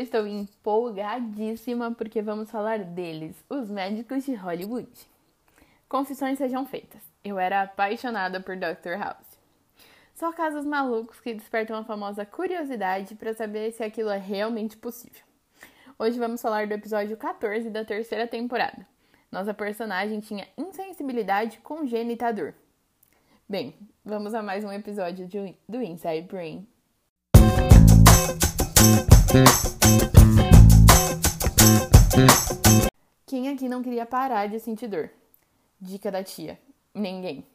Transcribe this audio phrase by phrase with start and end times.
[0.00, 4.90] estou empolgadíssima porque vamos falar deles, os médicos de Hollywood.
[5.88, 8.96] Confissões sejam feitas, eu era apaixonada por Dr.
[8.98, 9.38] House.
[10.14, 15.22] Só casos malucos que despertam a famosa curiosidade para saber se aquilo é realmente possível.
[15.98, 18.86] Hoje vamos falar do episódio 14 da terceira temporada.
[19.30, 22.54] Nossa personagem tinha insensibilidade congênita à dor.
[23.48, 25.28] Bem, vamos a mais um episódio
[25.68, 26.66] do Inside Brain.
[33.26, 35.08] Quem aqui não queria parar de sentir dor?
[35.80, 36.58] Dica da tia:
[36.92, 37.46] ninguém.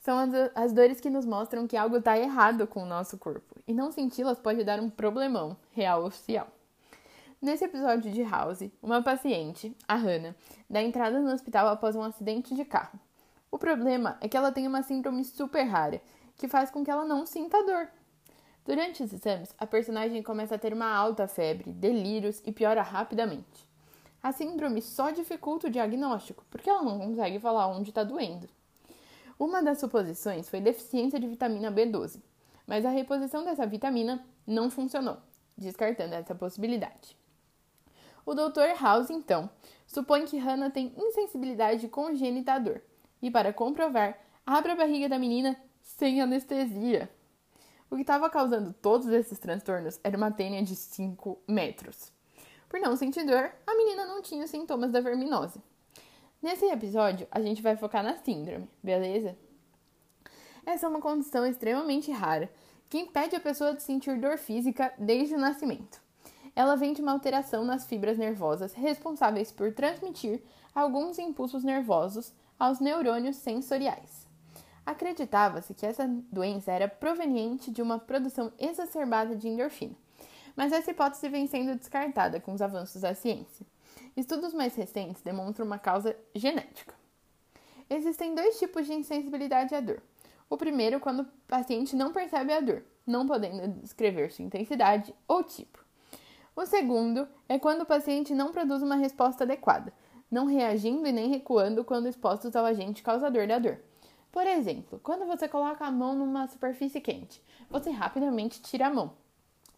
[0.00, 0.16] São
[0.54, 3.92] as, dores que nos mostram que algo está errado com o nosso corpo, e não
[3.92, 6.48] senti-las pode dar um problemão, real oficial.
[7.40, 10.34] Nesse episódio de House, uma paciente, a Hannah,
[10.70, 12.98] dá entrada no hospital após um acidente de carro.
[13.50, 16.00] O problema é que ela tem uma síndrome super rara,
[16.34, 17.88] que faz com que ela não sinta dor.
[18.64, 23.68] Durante os exames, a personagem começa a ter uma alta febre, delírios e piora rapidamente.
[24.22, 28.48] A síndrome só dificulta o diagnóstico, porque ela não consegue falar onde está doendo.
[29.38, 32.22] Uma das suposições foi deficiência de vitamina B12,
[32.66, 35.18] mas a reposição dessa vitamina não funcionou,
[35.58, 37.18] descartando essa possibilidade.
[38.24, 38.80] O Dr.
[38.80, 39.50] House, então,
[39.86, 42.80] supõe que Hannah tem insensibilidade congênita à dor
[43.20, 47.10] e, para comprovar, abre a barriga da menina sem anestesia.
[47.90, 52.12] O que estava causando todos esses transtornos era uma tênia de 5 metros.
[52.68, 55.60] Por não sentir dor, a menina não tinha sintomas da verminose.
[56.42, 59.36] Nesse episódio, a gente vai focar na síndrome, beleza?
[60.66, 62.50] Essa é uma condição extremamente rara
[62.88, 66.00] que impede a pessoa de sentir dor física desde o nascimento.
[66.56, 70.42] Ela vem de uma alteração nas fibras nervosas responsáveis por transmitir
[70.74, 74.26] alguns impulsos nervosos aos neurônios sensoriais.
[74.86, 79.94] Acreditava-se que essa doença era proveniente de uma produção exacerbada de endorfina,
[80.54, 83.66] mas essa hipótese vem sendo descartada com os avanços da ciência.
[84.16, 86.94] Estudos mais recentes demonstram uma causa genética.
[87.88, 90.02] Existem dois tipos de insensibilidade à dor.
[90.48, 95.42] O primeiro, quando o paciente não percebe a dor, não podendo descrever sua intensidade ou
[95.42, 95.84] tipo.
[96.54, 99.92] O segundo é quando o paciente não produz uma resposta adequada,
[100.30, 103.80] não reagindo e nem recuando quando expostos ao agente causador da dor.
[104.34, 107.40] Por exemplo, quando você coloca a mão numa superfície quente,
[107.70, 109.12] você rapidamente tira a mão,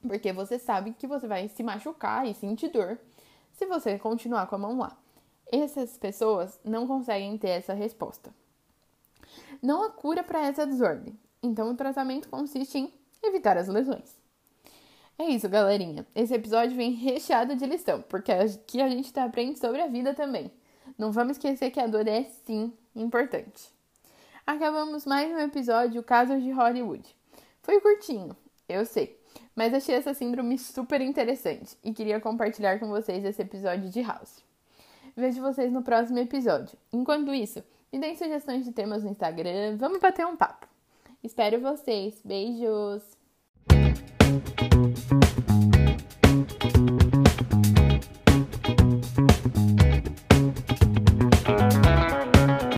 [0.00, 2.96] porque você sabe que você vai se machucar e sentir dor
[3.50, 4.96] se você continuar com a mão lá.
[5.50, 8.32] Essas pessoas não conseguem ter essa resposta.
[9.60, 12.94] Não há cura para essa desordem, então o tratamento consiste em
[13.24, 14.16] evitar as lesões.
[15.18, 16.06] É isso, galerinha.
[16.14, 20.14] Esse episódio vem recheado de lição, porque aqui a gente tá aprende sobre a vida
[20.14, 20.48] também.
[20.96, 23.73] Não vamos esquecer que a dor é sim importante
[24.46, 27.04] acabamos mais um episódio Casos de Hollywood.
[27.62, 28.36] Foi curtinho,
[28.68, 29.18] eu sei,
[29.56, 34.44] mas achei essa síndrome super interessante e queria compartilhar com vocês esse episódio de House.
[35.16, 36.76] Vejo vocês no próximo episódio.
[36.92, 37.62] Enquanto isso,
[37.92, 40.66] me deem sugestões de temas no Instagram, vamos bater um papo.
[41.22, 42.20] Espero vocês.
[42.24, 43.16] Beijos!